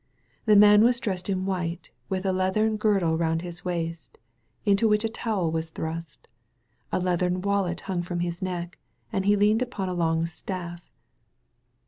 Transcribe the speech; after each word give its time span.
The 0.45 0.55
man 0.55 0.83
was 0.83 0.99
dressed 0.99 1.29
in 1.29 1.45
white, 1.45 1.91
with 2.09 2.25
a 2.25 2.33
leathern 2.33 2.75
girdle 2.77 3.19
round 3.19 3.43
his 3.43 3.63
waist, 3.63 4.17
into 4.65 4.87
which 4.87 5.03
a 5.03 5.09
towel 5.09 5.51
was 5.51 5.69
thrust. 5.69 6.27
A 6.91 6.99
leathern 6.99 7.43
wallet 7.43 7.81
hung 7.81 8.01
from 8.01 8.21
his 8.21 8.41
neck, 8.41 8.79
and 9.13 9.25
he 9.25 9.35
leaned 9.35 9.61
upon 9.61 9.89
a 9.89 9.93
long 9.93 10.25
staff. 10.25 10.89